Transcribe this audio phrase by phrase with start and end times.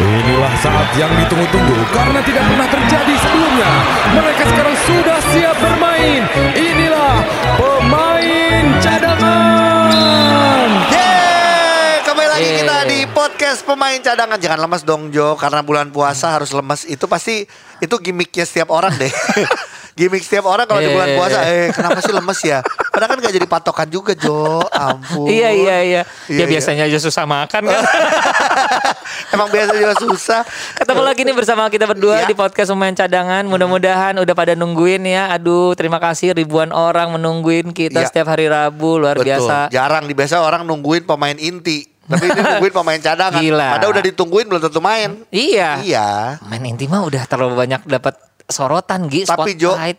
[0.00, 3.70] Inilah saat yang ditunggu-tunggu karena tidak pernah terjadi sebelumnya.
[4.16, 6.22] Mereka sekarang sudah siap bermain.
[6.56, 7.14] Inilah
[7.60, 10.68] pemain cadangan.
[10.88, 12.58] Yeay, kembali lagi Yeay.
[12.64, 14.38] kita di podcast pemain cadangan.
[14.40, 16.88] Jangan lemas dong Jo, karena bulan puasa harus lemas.
[16.88, 17.44] Itu pasti
[17.84, 19.12] itu gimmicknya setiap orang deh.
[19.92, 21.18] Gimmick setiap orang kalau di bulan Yeay.
[21.18, 22.58] puasa, eh kenapa sih lemes ya?
[22.90, 25.26] Padahal kan gak jadi patokan juga Jo, ampun.
[25.26, 26.02] Iya iya iya.
[26.26, 26.46] Iya, ya iya.
[26.46, 27.82] biasanya aja susah makan kan.
[29.34, 30.40] Emang biasa juga susah.
[30.74, 32.26] Ketemu lagi nih bersama kita berdua Iya.
[32.26, 33.42] di podcast pemain cadangan.
[33.44, 35.30] Mudah-mudahan udah pada nungguin ya.
[35.30, 38.08] Aduh, terima kasih ribuan orang menungguin kita Iya.
[38.08, 39.30] setiap hari Rabu luar Betul.
[39.30, 39.56] biasa.
[39.68, 41.86] Jarang di biasa orang nungguin pemain inti.
[42.02, 43.38] Tapi ini nungguin pemain cadangan.
[43.38, 43.68] Gila.
[43.76, 45.10] Padahal udah ditungguin belum tentu main.
[45.30, 45.78] Iya.
[45.80, 46.08] Iya.
[46.42, 48.18] Main inti mah udah terlalu banyak dapat
[48.50, 49.94] sorotan Gi, Tapi Jo, eh,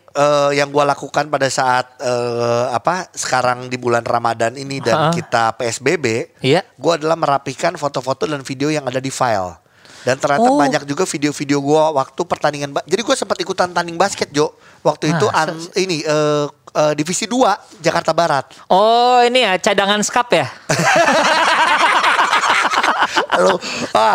[0.52, 5.10] yang gua lakukan pada saat eh, apa sekarang di bulan Ramadan ini dan Ha.
[5.10, 6.62] kita PSBB, Iya.
[6.76, 9.58] gua adalah merapikan foto-foto dan video yang ada di file.
[10.02, 10.58] Dan ternyata Oh.
[10.58, 12.74] banyak juga video-video gua waktu pertandingan.
[12.82, 14.50] Jadi gua sempat ikutan tanding basket Jo.
[14.80, 18.50] Waktu itu Masa an- ini eh, eh, divisi 2 Jakarta Barat.
[18.66, 20.50] Oh, ini ya cadangan skap ya?
[23.42, 23.56] Halo.
[23.90, 24.14] Ah,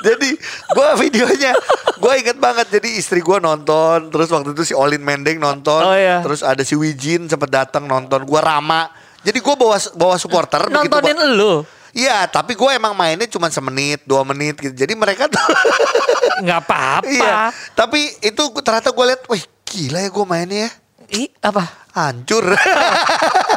[0.00, 0.32] jadi
[0.72, 1.52] gua videonya
[1.96, 5.92] gua inget banget jadi istri gua nonton terus waktu itu si Olin Mendeng nonton Oh,
[5.92, 6.24] iya.
[6.24, 8.88] terus ada si Wijin sempet datang nonton gua Rama
[9.20, 11.30] jadi gua bawa bawa supporter begitu, Nontonin Pak.
[11.32, 11.54] lu.
[11.92, 14.72] Iya, tapi gue emang mainnya cuma semenit, dua menit gitu.
[14.72, 15.36] Jadi mereka tuh,
[16.42, 17.04] nggak apa-apa.
[17.04, 17.52] iya.
[17.70, 20.70] Tapi itu ternyata gue lihat, wih gila ya gue mainnya ya.
[21.12, 21.68] Ih, apa?
[21.92, 22.48] Hancur.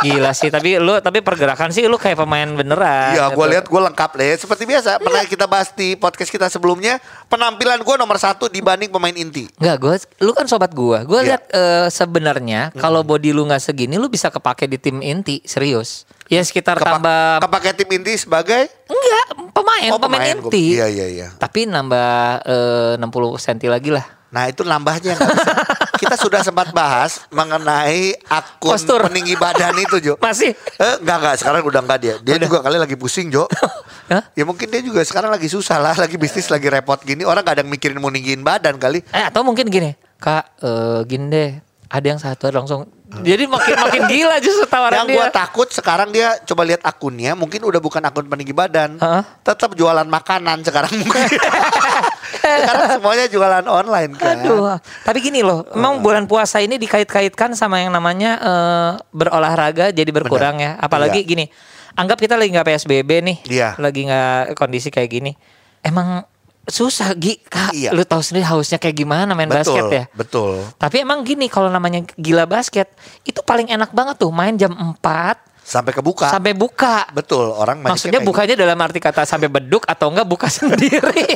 [0.08, 3.12] Gila sih, tapi lu tapi pergerakan sih lu kayak pemain beneran.
[3.12, 3.52] Iya, gue gitu.
[3.52, 4.34] lihat gue lengkap deh.
[4.38, 9.12] Seperti biasa, pernah kita bahas di podcast kita sebelumnya, penampilan gue nomor satu dibanding pemain
[9.12, 9.50] inti.
[9.56, 11.02] Enggak, gue, lu kan sobat gua.
[11.02, 11.28] Gua Iya.
[11.32, 16.06] lihat eh, sebenarnya kalau body lu nggak segini, lu bisa kepake di tim inti, serius.
[16.26, 20.38] Ya sekitar Kepa- tambah Kepake tim inti sebagai enggak pemain, Oh, pemain, pemain.
[20.40, 20.74] inti.
[20.74, 21.28] Iya, iya, iya.
[21.34, 22.10] Tapi nambah
[22.44, 24.06] eh, 60 cm lagi lah.
[24.28, 25.32] Nah itu nambahnya bisa.
[26.06, 29.02] Kita sudah sempat bahas mengenai akun Postur.
[29.04, 30.14] peninggi badan itu Jo.
[30.22, 30.54] Masih?
[30.54, 32.16] Eh, enggak enggak sekarang udah enggak dia.
[32.22, 33.50] Dia juga kali lagi pusing Jo.
[34.14, 34.22] Hah?
[34.32, 37.26] Ya mungkin dia juga sekarang lagi susah lah, lagi bisnis lagi repot gini.
[37.26, 39.02] Orang gak ada yang mikirin mau ninggiin badan kali.
[39.10, 41.52] Eh atau mungkin gini, Kak, eh, gini deh.
[41.90, 42.86] Ada yang satu langsung.
[43.16, 45.16] Jadi makin makin gila justru tawaran Yang dia.
[45.16, 48.98] gua takut sekarang dia coba lihat akunnya, mungkin udah bukan akun peninggi badan.
[49.00, 49.24] Heeh.
[49.42, 51.26] Tetap jualan makanan sekarang mungkin.
[52.34, 54.38] sekarang semuanya jualan online kan.
[54.40, 60.10] Aduh, tapi gini loh, emang bulan puasa ini dikait-kaitkan sama yang namanya eh, berolahraga jadi
[60.10, 60.76] berkurang ya.
[60.76, 61.28] Apalagi Iya.
[61.28, 61.46] gini,
[61.94, 63.70] anggap kita lagi nggak PSBB nih, Iya.
[63.76, 65.32] lagi nggak kondisi kayak gini,
[65.80, 66.26] emang
[66.66, 67.72] susah Gi, kak.
[67.72, 67.94] Iya.
[67.94, 70.04] Lu tahu sendiri hausnya kayak gimana main Betul, basket ya.
[70.12, 70.66] betul.
[70.76, 72.90] Tapi emang gini, kalau namanya gila basket,
[73.22, 76.30] itu paling enak banget tuh main jam 4 Sampai kebuka.
[76.30, 77.10] sampai buka.
[77.10, 81.26] Betul, orang Maksudnya bukanya dalam arti kata sampai beduk atau enggak buka sendiri.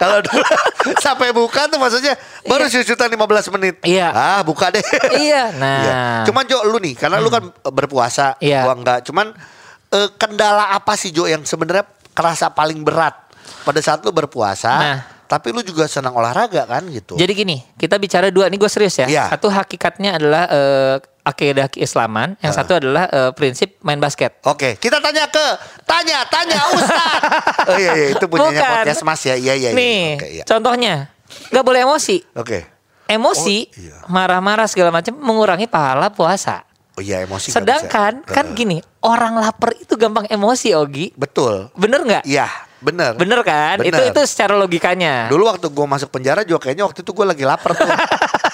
[0.00, 0.40] Kalau dulu
[0.96, 2.16] sampai buka tuh maksudnya
[2.48, 3.74] baru syutan 15 menit.
[3.84, 4.08] Iya.
[4.08, 4.80] Ah, buka deh.
[5.20, 5.80] iya, nah.
[5.84, 6.00] Iya.
[6.24, 8.64] Cuman Jo lu nih, karena lu kan berpuasa, Iya.
[8.64, 9.04] gua enggak.
[9.04, 9.36] Cuman
[9.92, 11.84] eh, kendala apa sih Jo yang sebenarnya
[12.16, 13.12] kerasa paling berat
[13.68, 14.72] pada saat lu berpuasa?
[14.72, 14.98] Nah.
[15.30, 17.14] Tapi lu juga senang olahraga kan gitu.
[17.14, 19.06] Jadi gini, kita bicara dua, ini gue serius ya.
[19.06, 19.24] Iya.
[19.30, 24.40] Satu hakikatnya adalah eh, akidah keislaman, yang satu adalah eh, prinsip main basket.
[24.42, 25.46] Oke, kita tanya ke
[25.84, 27.20] tanya tanya Ustad.
[27.70, 28.72] oh iya iya itu punyanya Bukan.
[28.78, 29.34] podcast Mas ya.
[29.34, 29.76] Iya iya iya.
[29.76, 30.44] Nih, Oke, iya.
[30.44, 30.94] contohnya,
[31.48, 32.16] nggak boleh emosi.
[32.34, 32.58] Oke.
[33.04, 33.96] Emosi, Oh, iya.
[34.06, 36.62] marah-marah segala macam mengurangi pahala puasa.
[36.94, 38.34] Oh iya emosi Sedangkan bisa.
[38.34, 38.56] kan Heeh.
[38.56, 41.10] gini, orang lapar itu gampang emosi, Ogi.
[41.14, 41.70] Betul.
[41.74, 42.22] Bener nggak?
[42.22, 42.46] Iya,
[42.78, 43.18] bener.
[43.18, 43.82] Bener kan?
[43.82, 44.10] Itu Bener.
[44.10, 45.26] itu secara logikanya.
[45.26, 47.86] Dulu waktu gue masuk penjara juga kayaknya waktu itu gue lagi lapar tuh.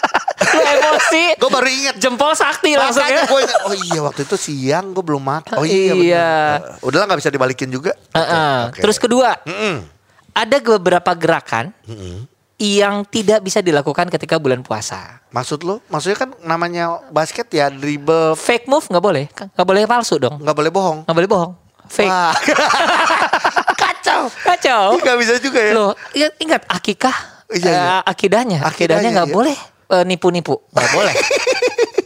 [1.09, 1.25] Emosi.
[1.37, 1.95] gue baru inget.
[1.97, 3.39] Jempol sakti langsung Makanya ya.
[3.39, 5.57] inget, oh iya waktu itu siang gue belum makan.
[5.57, 6.31] Oh iya, Iya.
[6.59, 6.77] bener.
[6.77, 7.93] Uh, Udahlah nggak bisa dibalikin juga.
[7.93, 8.59] Oke, Heeh.
[8.67, 8.81] oke.
[8.81, 9.87] Terus kedua, Mm-mm.
[10.33, 12.27] ada beberapa gerakan Mm-mm.
[12.57, 15.21] yang tidak bisa dilakukan ketika bulan puasa.
[15.29, 15.85] Maksud lo?
[15.87, 20.57] Maksudnya kan namanya basket ya dribble, Fake move nggak boleh, nggak boleh palsu dong, nggak
[20.57, 20.99] boleh bohong.
[21.05, 21.53] nggak boleh bohong.
[21.87, 22.35] Fake, Wah.
[23.79, 24.27] Kacau.
[24.43, 24.85] kacau.
[24.97, 25.73] Nggak bisa juga ya.
[25.73, 27.17] Loh, ingat, ingat akikah,
[27.47, 27.95] Iya, iya.
[28.03, 29.37] akidahnya, Akidahnya, akidahnya nggak iya.
[29.37, 31.15] boleh eh, nipu-nipu, nggak boleh.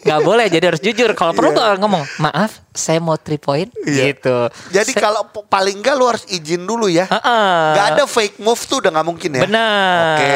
[0.00, 1.12] Nggak boleh, jadi harus jujur.
[1.12, 4.11] Kalau perlu tuh ngomong, maaf, saya mau three point, Iya.
[4.11, 4.49] gitu.
[4.73, 7.05] Jadi Saya- kalau paling nggak lu harus izin dulu ya.
[7.05, 7.53] Heeh.
[7.77, 9.43] Gak ada fake move tuh udah nggak mungkin ya.
[9.44, 10.17] Benar.
[10.17, 10.32] Oke,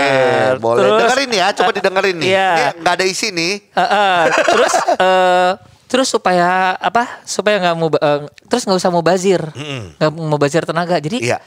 [0.61, 0.81] boleh.
[0.85, 2.29] Terus, dengerin ya, coba eh, didengerin nih.
[2.29, 2.51] iya.
[2.53, 3.55] Ini nggak ada isi nih.
[3.73, 4.19] Heeh.
[4.45, 5.51] terus eh,
[5.89, 7.25] terus supaya apa?
[7.25, 9.97] Supaya nggak mau eh, terus nggak usah mau bazir, Mm-mm.
[9.97, 11.01] nggak mau bazir tenaga.
[11.01, 11.41] Jadi Iya.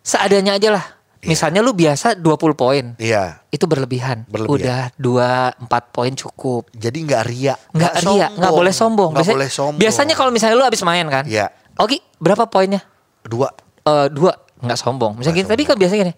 [0.00, 0.86] seadanya aja lah.
[1.26, 3.42] Misalnya lu biasa 20 poin, Iya.
[3.50, 4.24] itu berlebihan.
[4.26, 4.54] Berlebihan.
[4.54, 6.70] Udah 2 4 poin cukup.
[6.72, 7.54] Jadi nggak ria.
[7.70, 9.10] Nggak ria, nggak boleh sombong.
[9.12, 9.80] Nggak Biasanya- boleh sombong.
[9.82, 11.24] Biasanya kalau misalnya lu habis main kan.
[11.26, 11.50] Iya.
[11.76, 12.80] Oke, berapa poinnya?
[13.22, 13.50] dua.
[13.82, 14.32] Eh, dua.
[14.56, 15.20] nggak sombong.
[15.20, 16.14] Misalnya gini, tadi kan biasanya gini,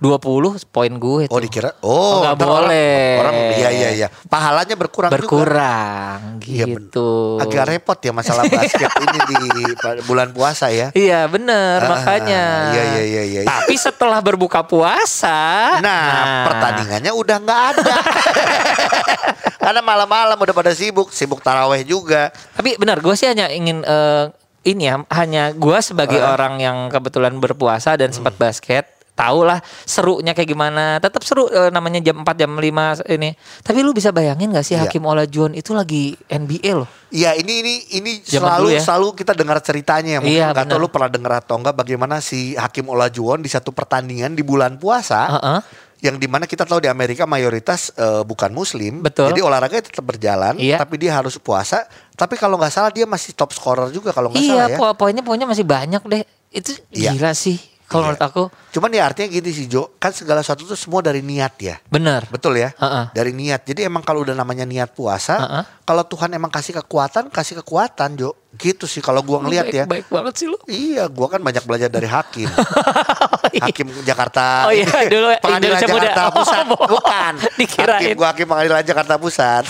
[0.00, 0.16] 20
[0.66, 1.30] poin gue tuh.
[1.30, 3.20] Oh dikira oh orang- boleh.
[3.20, 4.08] Orang, iya iya iya.
[4.24, 5.20] Pahalanya berkurang, juga.
[5.20, 7.36] berkurang Iya, ben- gitu.
[7.36, 9.36] Agak repot ya masalah basket ini di
[10.08, 10.88] bulan puasa ya.
[10.90, 12.44] Iya bener Ah, makanya.
[12.70, 13.40] iya, iya, iya, iya.
[13.44, 17.94] Tapi setelah berbuka puasa, Nah, pertandingannya udah nggak ada.
[19.60, 22.32] Karena malam-malam udah pada sibuk, sibuk taraweh juga.
[22.50, 24.32] Tapi benar, gue sih hanya ingin eh,
[24.62, 26.32] ini ya, hanya gue sebagai Ah.
[26.32, 28.42] orang yang kebetulan berpuasa dan sempat Hmm.
[28.42, 28.88] basket,
[29.20, 30.96] tau lah serunya kayak gimana.
[30.96, 32.64] Tetap seru eh, namanya jam 4 jam 5
[33.06, 33.30] ini.
[33.60, 34.84] Tapi lu bisa bayangin gak sih Iya.
[34.84, 36.88] Hakim Olajuwon itu lagi NBA loh.
[37.08, 38.80] Iya ini ini ini Zaman selalu dulu ya.
[38.80, 40.80] selalu kita dengar ceritanya mungkin Iya, nggak tahu benar.
[40.80, 45.26] lu pernah dengar atau enggak bagaimana si Hakim Olajuwon di satu pertandingan di bulan puasa
[45.28, 45.60] Heeh.
[46.00, 49.26] yang di mana kita tahu di Amerika mayoritas eh, bukan Muslim Betul.
[49.28, 50.78] jadi olahraganya tetap berjalan Iya.
[50.78, 51.82] tapi dia harus puasa
[52.14, 54.94] tapi kalau nggak salah dia masih top scorer juga kalau nggak Iya, salah ya po-
[54.96, 56.22] poinnya poinnya masih banyak deh.
[56.48, 57.10] Itu Iya.
[57.12, 57.58] gila sih
[57.90, 58.14] kalau Iya.
[58.14, 58.42] menurut aku.
[58.70, 62.22] cuman ya artinya gini sih Jo kan segala sesuatu itu semua dari niat ya Bener.
[62.30, 63.10] Betul ya, Heeh.
[63.10, 63.60] dari niat.
[63.62, 65.62] Jadi emang kalau udah namanya niat puasa, Heeh.
[65.82, 68.30] kalau Tuhan emang kasih kekuatan, kasih kekuatan, Jo.
[68.52, 69.84] Gitu sih kalau gua ngelihat ya.
[69.84, 70.54] Baik banget sih lu.
[70.64, 72.46] Iya, gua kan banyak belajar dari hakim.
[73.64, 74.66] hakim Jakarta.
[74.66, 75.84] Oh iya, dulu pengadilan Muda.
[75.84, 76.64] Jakarta Oh, Pusat.
[76.68, 76.90] bohong.
[76.90, 77.32] Bukan.
[77.56, 77.98] Dikirain.
[78.00, 79.64] Hakim, gua hakim pengadilan Jakarta Pusat.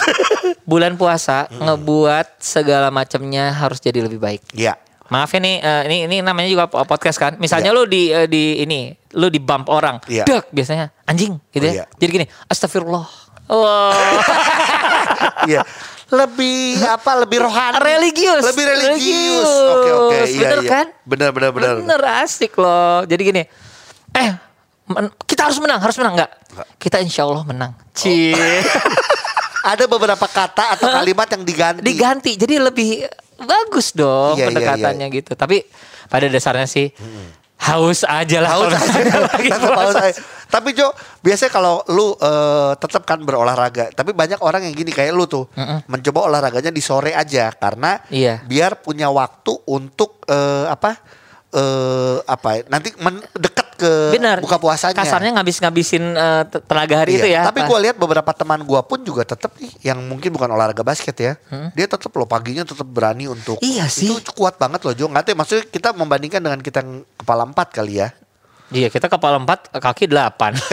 [0.63, 4.43] Bulan puasa ngebuat segala macamnya harus jadi lebih baik.
[4.53, 4.77] Iya.
[5.11, 7.35] Maaf ya nih, eh, ini ini namanya juga po- podcast kan.
[7.37, 10.23] Misalnya lu di eh, di ini, lu di bump orang, Iya.
[10.23, 11.75] dek biasanya anjing gitu Oh, ya.
[11.75, 11.85] iya.
[11.93, 13.07] Jadi gini, astagfirullah.
[13.47, 13.91] Wow.
[15.43, 15.65] Iya.
[16.07, 17.11] Lebih apa?
[17.19, 17.79] Lebih rohani.
[17.79, 18.43] Religius.
[18.45, 19.47] Lebih religius.
[19.47, 20.19] Oke, oke.
[20.27, 20.71] Iya, Bener iya.
[20.71, 20.87] kan?
[21.03, 21.75] Bener, bener, bener.
[21.81, 23.03] Bener asik loh.
[23.05, 23.43] Jadi gini,
[24.13, 24.31] eh
[24.87, 26.31] men- kita harus menang, harus menang nggak?
[26.77, 27.73] Kita insya Allah menang.
[27.93, 28.35] Cie.
[29.71, 31.81] Ada beberapa kata atau kalimat yang diganti.
[31.81, 33.05] Diganti, jadi lebih
[33.41, 35.33] bagus dong Iya, iya, pendekatannya gitu.
[35.35, 35.65] Tapi
[36.07, 36.91] pada dasarnya sih
[37.61, 38.51] haus aja lah.
[38.57, 39.19] Haus kalau aja.
[39.31, 40.21] lagi haus aja.
[40.51, 40.91] Tapi Jo,
[41.21, 45.47] biasanya kalau lu eh, tetap kan berolahraga, tapi banyak orang yang gini kayak lu tuh,
[45.87, 48.43] mencoba olahraganya di sore aja karena Iya.
[48.43, 50.99] biar punya waktu untuk eh, apa?
[51.51, 52.67] eh apa?
[52.67, 54.37] Nanti men- deket ke Benar.
[54.39, 54.93] buka puasanya.
[54.93, 56.05] Kasarnya ngabis-ngabisin
[56.47, 57.43] te- tenaga hari Iya, itu ya.
[57.43, 61.17] Tapi gue lihat beberapa teman gue pun juga tetap nih yang mungkin bukan olahraga basket
[61.17, 61.33] ya.
[61.73, 64.07] Dia tetap loh paginya tetap berani untuk Iya sih.
[64.07, 65.09] Itu kuat banget loh Jo.
[65.09, 68.13] Nggak tahu ya, maksudnya kita membandingkan dengan kita yang kepala empat kali ya.
[68.71, 70.55] Iya, kita kepala empat, kaki delapan.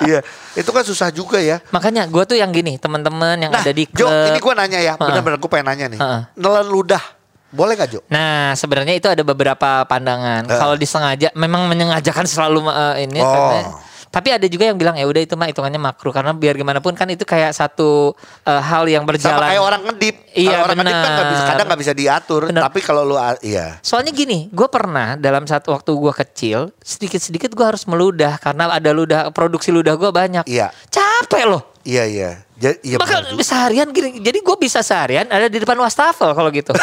[0.00, 0.24] Iya,
[0.54, 1.60] itu kan susah juga ya.
[1.70, 4.32] Makanya gue tuh yang gini, teman-teman yang Nah, ada di Jo, klub.
[4.32, 6.00] ini gue nanya ya, benar-benar gue pengen nanya nih.
[6.00, 6.18] Ha-ha.
[6.34, 7.04] Nelan ludah,
[7.50, 8.00] boleh gak Jo?
[8.06, 10.46] Nah, sebenarnya itu ada beberapa pandangan.
[10.46, 10.58] Eh.
[10.58, 13.20] Kalau disengaja, memang menyengajakan selalu eh, ini.
[13.20, 13.90] Oh.
[14.10, 16.98] Tapi ada juga yang bilang ya udah itu mah hitungannya makruh karena biar gimana pun
[16.98, 18.10] kan itu kayak satu
[18.42, 19.38] eh, hal yang berjalan.
[19.38, 20.16] Sama kayak orang ngedip.
[20.34, 22.42] Iya, Kalau orang ngedip kan nggak bisa, kadang nggak bisa diatur.
[22.50, 22.62] Benar.
[22.66, 23.14] Tapi kalau lu,
[23.46, 23.78] iya.
[23.86, 28.90] Soalnya gini, gue pernah dalam satu waktu gue kecil sedikit-sedikit gue harus meludah karena ada
[28.90, 30.42] ludah produksi ludah gue banyak.
[30.50, 30.74] Iya.
[30.90, 31.62] Capek loh.
[31.86, 32.30] Iya, iya.
[32.60, 36.76] Iya Maka benar seharian gini, jadi gue bisa seharian ada di depan wastafel kalau gitu.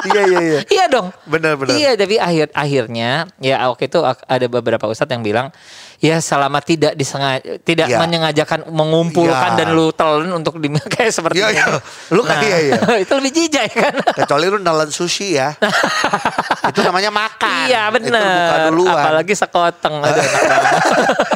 [0.00, 0.60] Iya, iya, iya.
[0.64, 1.12] iya dong.
[1.28, 1.76] Benar, benar.
[1.76, 5.52] Iya, tapi akhir akhirnya ya waktu itu ada beberapa ustadz yang bilang
[6.00, 8.00] ya selama tidak disengaja tidak Iya.
[8.00, 9.58] menyengajakan mengumpulkan Iya.
[9.60, 11.52] dan lu telan untuk di kayak seperti ini.
[11.52, 11.68] iya.
[12.08, 12.74] Lu kan iya, iya.
[13.04, 13.92] itu lebih jijai kan.
[14.16, 15.52] Kecuali lu nelan sushi ya.
[16.64, 17.68] itu namanya makan.
[17.68, 18.72] iya benar.
[18.72, 20.00] Apalagi sekoteng.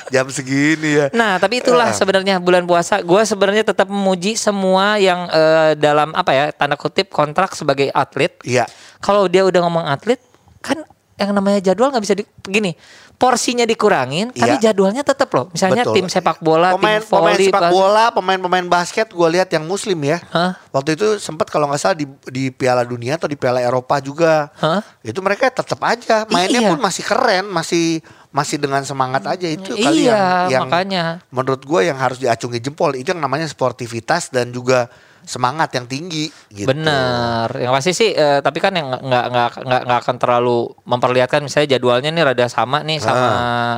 [0.08, 1.06] Jam segini ya.
[1.12, 1.94] Nah, tapi itulah Eh.
[1.94, 3.04] sebenarnya bulan puasa.
[3.04, 8.30] Gue sebenarnya tetap memuji semua yang eh, dalam apa ya tanda kutip kontrak sebagai atlet.
[8.40, 8.70] Iya.
[8.98, 10.22] Kalau dia udah ngomong atlet,
[10.62, 10.80] kan
[11.14, 12.74] yang namanya jadwal nggak bisa di, begini.
[13.14, 14.70] Porsinya dikurangin, tapi Iya.
[14.70, 15.46] jadwalnya tetap loh.
[15.48, 15.94] Misalnya Betul.
[15.94, 19.62] tim sepak bola, pemain, tim pemain volley, sepak bas- bola, pemain-pemain basket gue lihat yang
[19.62, 20.18] muslim ya.
[20.34, 20.58] Hah?
[20.74, 24.50] Waktu itu sempat kalau nggak salah di, di Piala Dunia atau di Piala Eropa juga.
[24.58, 24.82] Hah?
[24.98, 26.70] Itu mereka tetap aja mainnya Iya.
[26.74, 28.02] pun masih keren, masih
[28.34, 31.04] masih dengan semangat aja itu kali Iya, yang, yang makanya.
[31.30, 34.90] menurut gue yang harus diacungi jempol itu yang namanya sportivitas dan juga
[35.22, 36.66] semangat yang tinggi gitu.
[36.66, 38.10] Bener, yang pasti sih.
[38.10, 42.46] eh, tapi kan yang nggak nggak nggak nggak akan terlalu memperlihatkan misalnya jadwalnya nih rada
[42.46, 43.30] sama nih sama.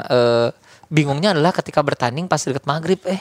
[0.02, 0.48] eh,
[0.86, 3.20] bingungnya adalah ketika bertanding pas deket maghrib, eh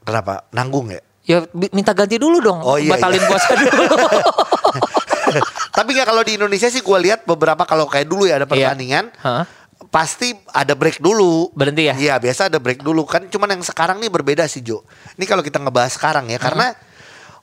[0.00, 0.44] Kenapa?
[0.50, 1.00] Nanggung ya?
[1.22, 1.38] ya
[1.70, 3.28] minta ganti dulu dong, Oh, iya, batalin iya.
[3.28, 3.82] puasa dulu.
[5.70, 8.74] Tapi nggak kalau di Indonesia sih gue lihat beberapa kalau kayak dulu ya ada Iya.
[8.74, 9.04] pertandingan.
[9.16, 9.44] Hah?
[9.90, 11.50] Pasti ada break dulu.
[11.52, 11.94] Berhenti ya?
[11.98, 13.04] Iya, biasa ada break dulu.
[13.04, 14.86] Kan cuman yang sekarang nih berbeda sih, Jo.
[15.18, 16.72] Ini kalau kita ngebahas sekarang ya, karena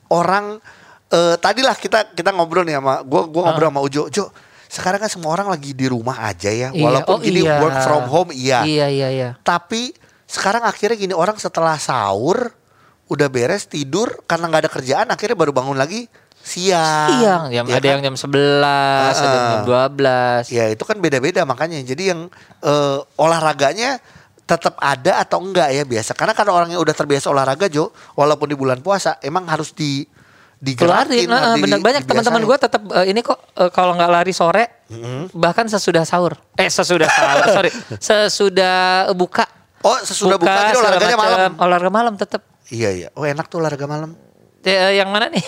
[0.10, 0.58] orang
[1.08, 4.04] eh tadilah kita kita ngobrol nih sama gua gua ngobrol sama Ujo.
[4.12, 4.32] Jo,
[4.68, 6.72] sekarang kan semua orang lagi di rumah aja ya.
[6.72, 7.60] Iya, Walaupun oh gini iya.
[7.64, 8.64] work from home iya.
[8.64, 9.30] Iya iya iya.
[9.44, 9.96] Tapi
[10.28, 12.52] sekarang akhirnya gini orang setelah sahur
[13.08, 16.12] udah beres tidur karena nggak ada kerjaan akhirnya baru bangun lagi
[16.48, 17.10] siang.
[17.14, 17.92] Siang, jam, ya ada kan?
[17.94, 18.32] yang jam 11,
[19.14, 20.48] ada yang jam 12.
[20.50, 21.78] Ya itu kan beda-beda makanya.
[21.80, 24.00] Jadi yang eh, olahraganya
[24.42, 26.16] tetap ada atau enggak ya biasa.
[26.16, 30.08] Karena kalau orang yang udah terbiasa olahraga Jo, walaupun di bulan puasa emang harus di
[30.58, 34.10] digerakin, Keluarin, nah, di- bener banyak teman-teman gue tetap eh, ini kok eh, kalau nggak
[34.10, 34.88] lari sore,
[35.30, 37.70] bahkan sesudah sahur, eh sesudah sahur, sorry,
[38.02, 38.78] sesudah
[39.14, 39.46] buka,
[39.80, 41.30] Oh, sesudah buka, jadi segala olahraganya macam.
[41.30, 41.52] malam.
[41.62, 42.42] olahraga malam tetap.
[42.68, 43.08] Iya iya.
[43.14, 44.18] Oh enak tuh olahraga malam.
[44.60, 45.44] Eh, yang mana nih?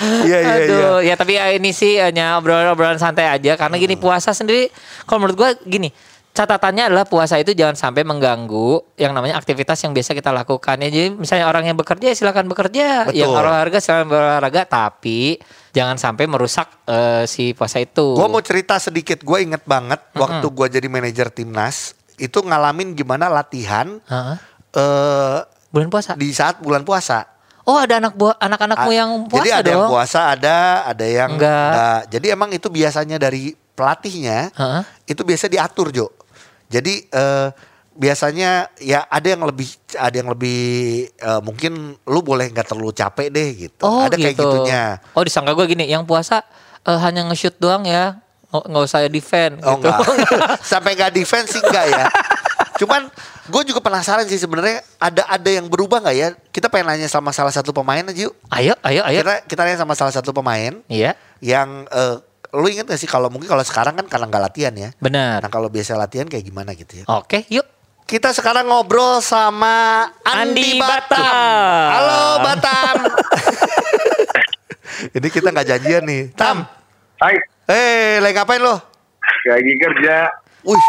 [0.00, 0.52] Iya iya iya.
[0.66, 4.02] Aduh, ya tapi ya ini sih hanya obrolan-obrolan santai aja karena gini Hmm.
[4.02, 4.70] puasa sendiri
[5.04, 5.90] kalau menurut gua gini,
[6.30, 10.88] catatannya adalah puasa itu jangan sampai mengganggu yang namanya aktivitas yang biasa kita lakukan ya.
[10.88, 13.18] Jadi misalnya orang yang bekerja ya silakan bekerja, Betul.
[13.18, 15.36] yang olahraga silakan berolahraga tapi
[15.70, 18.14] jangan sampai merusak eh, si puasa itu.
[18.14, 19.20] Gue mau cerita sedikit.
[19.20, 24.36] Gue inget banget waktu gue jadi manajer timnas itu ngalamin gimana latihan Heeh.
[24.72, 25.38] Eh
[25.70, 26.10] bulan puasa.
[26.14, 27.26] di saat bulan puasa.
[27.62, 29.70] Oh, ada anak buah anak-anakmu yang puasa Jadi ada dong.
[29.70, 31.98] yang puasa, ada ada yang Enggak.
[32.08, 34.82] Jadi emang itu biasanya dari pelatihnya Heeh.
[35.06, 36.06] itu biasa diatur Jo.
[36.66, 37.48] Jadi eh,
[37.92, 40.60] biasanya ya ada yang lebih ada yang lebih
[41.12, 43.84] eh, mungkin lu boleh nggak terlalu capek deh gitu.
[43.84, 44.42] Oh, ada kayak gitu.
[44.42, 44.98] gitunya.
[45.12, 46.42] Oh, disangka gue gini, yang puasa
[46.82, 48.18] eh, hanya nge-shoot doang ya.
[48.50, 49.86] Nggak nggak usah defend Oh gitu.
[49.86, 49.98] enggak.
[50.74, 52.04] Sampai enggak defense sih enggak ya.
[52.80, 53.12] Cuman
[53.44, 56.32] gue juga penasaran sih sebenarnya ada ada yang berubah nggak ya?
[56.48, 58.32] Kita pengen nanya sama salah satu pemain aja yuk.
[58.48, 59.20] ayo, ayo, ayo.
[59.20, 62.16] Kita kita nanya sama salah satu pemain Iya, yang eh,
[62.50, 64.88] lu inget gak sih kalau mungkin kalau sekarang kan karena nggak latihan ya.
[64.96, 65.44] benar.
[65.44, 67.04] Nah kalau biasa latihan kayak gimana gitu ya.
[67.06, 67.68] Oke, yuk.
[68.02, 71.14] Kita sekarang ngobrol sama Andi, Andi Batam.
[71.14, 71.86] Batam.
[71.92, 72.96] Halo Batam.
[75.16, 76.22] Ini kita nggak janjian nih.
[76.34, 76.66] Tam.
[77.20, 77.36] Hai,
[77.68, 78.82] Eh, lagi ngapain lo?
[79.46, 80.26] lagi kerja.
[80.60, 80.82] Wih,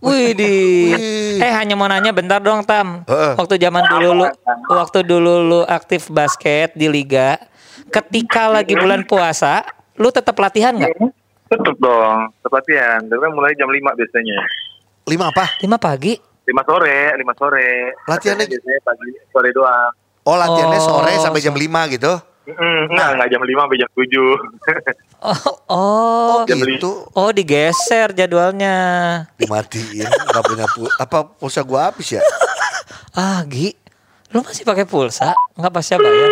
[0.00, 0.54] Wih di.
[1.44, 3.00] Eh hanya mau nanya bentar dong Tam.
[3.04, 3.32] Heeh.
[3.32, 4.26] Waktu zaman dulu lu,
[4.68, 7.40] waktu dulu lu aktif basket di liga,
[7.88, 9.64] ketika lagi bulan puasa,
[9.96, 10.92] lu tetap latihan nggak?
[11.48, 13.00] Tetep dong, tetap latihan.
[13.00, 14.38] Tapi kan mulai jam 5 biasanya.
[15.08, 15.48] lima apa?
[15.58, 16.12] Lima pagi.
[16.44, 17.68] 5 sore, 5 sore.
[18.04, 19.90] Latihannya- biasanya pagi sore doang.
[20.22, 22.12] Oh latihannya Oh, sore sampai jam 5 gitu.
[22.42, 24.24] Mm, enggak, enggak jam 5 sampai jam 7.
[25.20, 25.36] Oh,
[25.68, 27.04] oh, Jam gitu.
[27.10, 28.76] oh digeser jadwalnya.
[29.36, 32.22] Dimatiin nggak punya pul apa pulsa gua habis ya?
[33.12, 33.74] Ah, Gi,
[34.30, 35.34] lu masih pakai pulsa?
[35.52, 36.30] Nggak pasnya bayar?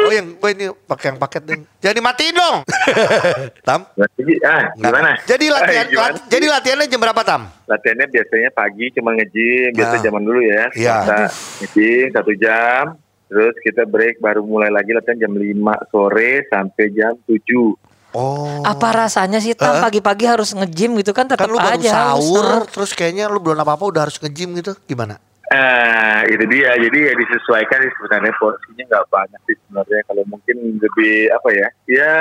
[0.00, 1.62] Oh yang gue ini pakai yang paket ding.
[1.78, 2.56] Jangan dimatiin dong.
[3.66, 3.80] Tam.
[3.96, 4.90] Jadi, ah, Nggak.
[4.90, 5.10] gimana?
[5.24, 6.06] Jadi latihan Eh, gimana?
[6.10, 7.42] lat- jadi latihannya jam berapa Tam?
[7.64, 10.02] Latihannya biasanya pagi cuma nge-gym, biasa Nah.
[10.02, 10.62] zaman dulu ya.
[10.70, 10.96] Iya.
[11.58, 12.84] Nge-gym satu jam,
[13.30, 17.38] terus kita break baru mulai lagi latihan jam 5 sore sampai jam 7.
[18.10, 18.66] Oh.
[18.66, 22.26] Apa rasanya sih Tam pagi-pagi harus nge-gym gitu kan tetap Kan lu baru aja harus,
[22.26, 22.66] sahur ah.
[22.66, 24.74] terus kayaknya lu belum apa-apa udah harus nge-gym gitu.
[24.82, 25.22] Gimana?
[25.50, 26.74] Ah, itu dia.
[26.74, 30.00] Jadi ya disesuaikan sih sebenarnya porsinya nggak banyak sih sebenarnya.
[30.10, 31.68] Kalau mungkin lebih apa ya?
[31.86, 32.14] Ya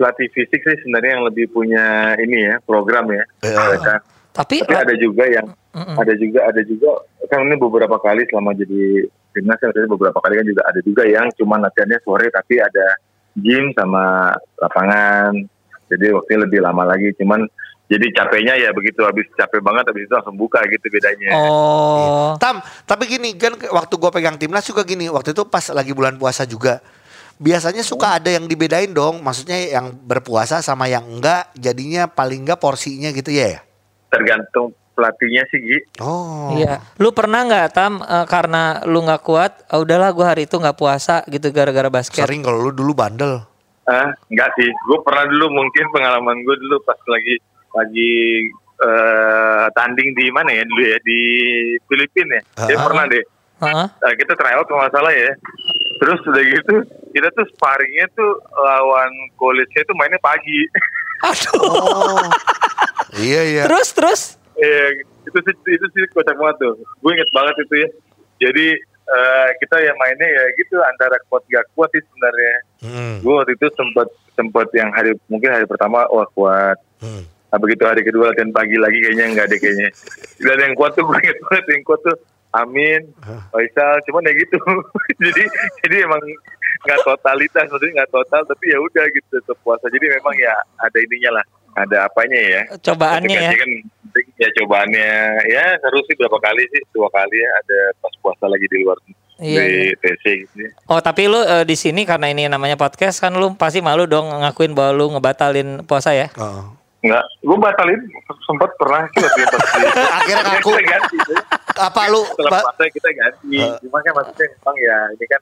[0.00, 3.24] pelatih fisik sih sebenarnya yang lebih punya ini ya program ya.
[3.44, 3.80] Eh.
[3.80, 4.00] Kan.
[4.34, 5.94] Tapi, Tapi ada juga yang Mm-mm.
[5.94, 6.90] ada juga ada juga
[7.30, 11.02] kan ini beberapa kali selama jadi timnas kan maksudnya beberapa kali kan juga ada juga
[11.04, 12.86] yang cuma latihannya sore tapi ada
[13.34, 14.30] gym sama
[14.62, 15.34] lapangan.
[15.90, 17.12] Jadi waktunya lebih lama lagi.
[17.18, 17.44] Cuman
[17.90, 21.36] jadi capeknya ya begitu habis capek banget habis itu langsung buka gitu bedanya.
[21.36, 22.32] Oh.
[22.40, 26.16] Tam, tapi gini kan waktu gua pegang timnas juga gini, waktu itu pas lagi bulan
[26.16, 26.80] puasa juga.
[27.34, 32.62] Biasanya suka ada yang dibedain dong, maksudnya yang berpuasa sama yang enggak, jadinya paling enggak
[32.62, 33.58] porsinya gitu ya.
[33.58, 33.60] ya?
[34.14, 35.78] tergantung pelatihnya sih Gi.
[36.00, 36.54] Oh.
[36.54, 36.78] Iya.
[36.96, 40.78] Lu pernah nggak Tam eh, karena lu nggak kuat, ah, udahlah gua hari itu nggak
[40.78, 42.22] puasa gitu gara-gara basket.
[42.22, 43.42] Sering kalau lu dulu bandel.
[43.84, 44.70] Ah, enggak sih.
[44.88, 47.36] Gue pernah dulu mungkin pengalaman gue dulu pas lagi
[47.76, 48.12] lagi
[48.80, 51.20] eh, tanding di mana ya dulu ya di
[51.84, 52.42] Filipina ya.
[52.64, 52.84] Dia Ah.
[52.88, 53.24] pernah deh.
[53.54, 53.86] Heeh.
[53.86, 55.30] Nah, kita tryout kalau salah ya.
[56.00, 56.74] Terus udah gitu
[57.12, 60.60] kita tuh sparringnya tuh lawan college-nya tuh mainnya pagi.
[61.22, 61.60] Aduh.
[61.60, 62.28] Oh.
[63.16, 63.62] iya iya.
[63.68, 64.22] Terus terus.
[64.54, 64.84] Iya,
[65.26, 66.74] itu sih itu sih kocak banget tuh.
[67.02, 67.88] Gue inget banget itu ya.
[68.48, 68.66] Jadi
[69.04, 72.54] eh, kita ya mainnya ya gitu antara kuat gak kuat sih sebenarnya.
[72.82, 73.14] Hmm.
[73.22, 76.78] Gue waktu itu sempat sempat yang hari mungkin hari pertama wah kuat.
[77.02, 77.26] Hmm.
[77.54, 79.88] Nah, begitu hari kedua latihan pagi lagi kayaknya nggak ada kayaknya.
[80.44, 82.18] Dan yang kuat tuh gue inget banget yang kuat tuh
[82.54, 83.02] Amin,
[83.50, 84.54] Faisal, cuman ya gitu.
[85.26, 85.42] jadi
[85.82, 86.22] jadi emang
[86.86, 89.90] nggak totalitas, maksudnya nggak total, tapi ya udah gitu tetap puasa.
[89.90, 91.44] Jadi memang ya ada ininya lah,
[91.74, 92.62] ada apanya ya.
[92.78, 93.50] Cobaannya ya.
[93.58, 93.70] Kan
[94.14, 95.10] penting ya cobaannya
[95.50, 98.94] ya seru sih berapa kali sih dua kali ya ada pas puasa lagi di luar
[99.34, 99.94] Iya, di iya.
[99.98, 100.56] TC gitu.
[100.62, 100.70] ya.
[100.86, 104.30] Oh tapi lu eh, di sini karena ini namanya podcast kan lu pasti malu dong
[104.30, 106.30] ngakuin bahwa lu ngebatalin puasa ya.
[106.38, 106.70] Oh.
[107.02, 108.00] Enggak, gue batalin
[108.46, 109.56] sempat pernah sih waktu itu
[110.22, 110.70] Akhirnya ngaku.
[110.70, 111.16] Kita ganti.
[111.74, 113.58] apa lu setelah puasa kita ganti.
[113.58, 113.74] Eh.
[113.82, 115.40] Cuma kan maksudnya memang ya ini kan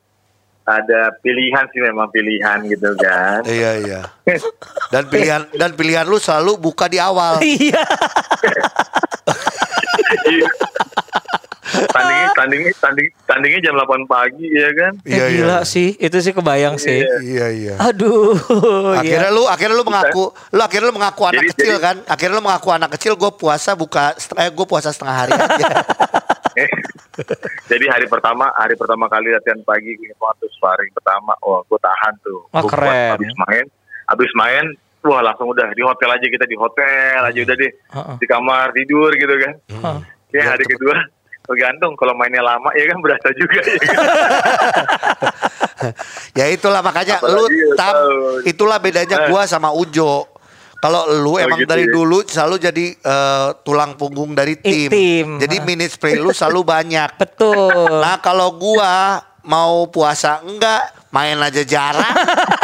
[0.62, 3.42] ada pilihan sih memang pilihan gitu kan.
[3.44, 4.00] Iya iya.
[4.88, 7.42] Dan pilihan dan pilihan lu selalu buka di awal.
[7.44, 7.82] Iya.
[11.88, 14.92] Tandingnya tandingnya tanding tandingnya jam 8 pagi ya kan.
[15.02, 15.37] Iya Eh, iya.
[15.38, 17.00] gila sih, itu sih kebayang sih.
[17.00, 17.75] Iya iya.
[17.80, 18.37] Aduh.
[18.94, 19.34] Akhirnya iya.
[19.34, 21.96] lu akhirnya lu mengaku lu akhirnya lu mengaku anak Jadi- kecil jadi- kan?
[22.06, 25.66] Akhirnya lu mengaku anak kecil gue puasa buka eh gue puasa setengah hari aja.
[27.72, 32.12] Jadi hari pertama hari pertama kali latihan pagi gue waktu sparring pertama, wah gue tahan
[32.20, 32.40] tuh.
[32.50, 32.72] Wah, Gua kuat.
[32.78, 33.11] keren.
[33.16, 33.64] Habis main,
[34.06, 34.64] habis main,
[35.02, 38.16] wah langsung udah di hotel aja kita di hotel aja udah deh Heeh.
[38.23, 39.52] di kamar tidur gitu kan.
[39.68, 39.99] Heeh.
[40.32, 40.97] Ya hari kedua
[41.42, 43.99] tergantung kalau mainnya lama ya kan berasa juga ya kan.
[46.38, 47.94] ya itulah makanya Apalagi lu ya, tam
[48.47, 50.30] itulah bedanya gua sama Ujo.
[50.82, 51.94] Kalau lu emang gitu dari ya.
[51.94, 54.90] dulu selalu jadi eh, tulang punggung dari tim.
[54.90, 55.38] tim.
[55.38, 57.11] Jadi minute play lu selalu banyak.
[57.23, 58.02] Betul.
[58.02, 62.14] Nah, kalau gua mau puasa enggak, main aja jarang.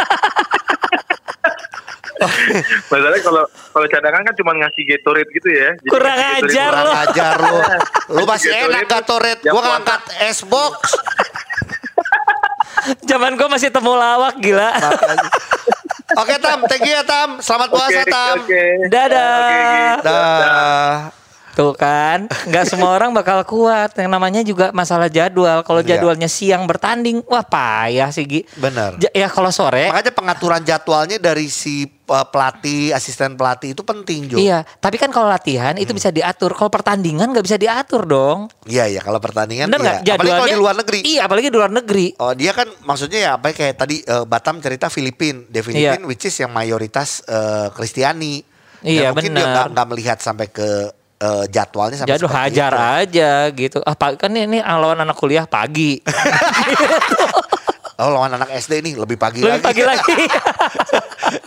[2.87, 5.69] Masalahnya kalau kalau cadangan kan cuma ngasih Gatorade gitu ya.
[5.75, 6.91] Jadi Kurang ajar Kurang lu.
[6.93, 7.57] ajar lu.
[8.11, 9.41] Lu masih Gatorade enak Gatorade.
[9.45, 10.75] Gua ngangkat es box.
[13.05, 14.71] Zaman gue masih temu lawak gila.
[16.15, 17.37] Oke Tam, thank you ya Tam.
[17.37, 18.35] Selamat puasa Oke, Tam.
[18.39, 18.63] oke.
[18.87, 19.29] Dadah.
[19.29, 19.59] Oke,
[19.93, 20.09] gitu.
[20.09, 20.95] Dah.
[21.51, 23.91] Tuh kan, nggak semua orang bakal kuat.
[23.93, 25.59] Yang namanya juga masalah jadwal.
[25.61, 25.97] Kalau Iya.
[25.97, 28.41] jadwalnya siang bertanding, wah payah sih Gi.
[28.55, 28.95] Bener.
[28.97, 34.25] Ja- ya kalau sore, Makanya pengaturan jadwalnya dari si uh, pelatih, asisten pelatih itu penting
[34.25, 34.37] Jo.
[34.37, 34.61] iya.
[34.73, 35.81] Tapi kan kalau latihan Hmm.
[35.81, 36.53] itu bisa diatur.
[36.53, 38.47] Kalau pertandingan nggak bisa diatur dong.
[38.63, 39.97] Iya iya kalau pertandingan Bener nggak?
[40.01, 40.13] iya.
[40.15, 40.99] Apalagi kalau di luar negeri.
[41.03, 42.07] Iya, apalagi di luar negeri.
[42.17, 46.01] Oh dia kan maksudnya ya apa ya, kayak tadi uh, Batam cerita Filipin, di Filipin
[46.01, 46.07] Iya.
[46.07, 48.41] which is yang mayoritas uh, Kristiani.
[48.79, 49.51] Iya, Dan mungkin dia benar.
[49.51, 50.69] nggak nggak melihat sampai ke
[51.19, 52.79] uh, jadwalnya sampai Jadwal hajar itu.
[52.79, 53.77] aja gitu.
[53.83, 55.99] Ah, kan ini lawan anak kuliah pagi.
[57.99, 59.65] Oh lawan anak SD nih lebih pagi Lebih lagi.
[59.67, 60.15] pagi lagi.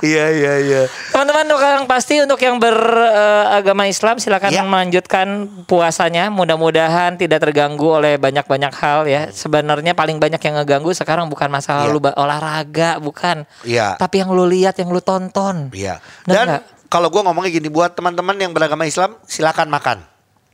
[0.04, 0.82] Iya iya iya.
[1.10, 4.62] Teman-teman yang pasti untuk yang beragama Islam silakan Ya.
[4.62, 6.28] melanjutkan puasanya.
[6.28, 9.32] Mudah-mudahan tidak terganggu oleh banyak-banyak hal ya.
[9.32, 11.94] Sebenarnya paling banyak yang ngeganggu sekarang bukan masalah Iya.
[11.96, 13.48] lu olahraga, bukan.
[13.64, 13.96] Iya.
[13.96, 15.72] Tapi yang lu lihat, yang lu tonton.
[15.72, 15.98] Iya.
[16.28, 16.62] Dan nggak?
[16.92, 20.04] Kalau gue ngomongnya gini buat teman-teman yang beragama Islam silakan makan.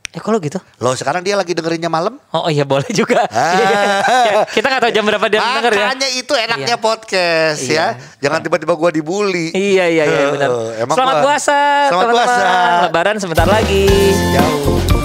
[0.09, 0.57] Eh kalau gitu?
[0.79, 2.15] Loh sekarang dia lagi dengerinnya malam.
[2.31, 3.27] Oh iya boleh juga.
[3.29, 3.53] Ah.
[3.53, 3.83] Iya, iya.
[4.25, 5.85] Ya, kita nggak tahu jam berapa dia denger ya.
[5.85, 6.81] Makanya itu enaknya Iya.
[6.81, 7.85] podcast Iya.
[7.93, 8.23] ya.
[8.23, 9.51] Jangan tiba-tiba gua dibully.
[9.51, 10.49] Iya iya iya benar.
[10.87, 11.59] Selamat gua- puasa
[11.91, 12.45] Selamat puasa.
[12.87, 13.85] Lebaran sebentar lagi.
[14.33, 14.98] Jauh.